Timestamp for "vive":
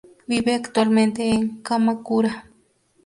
0.27-0.55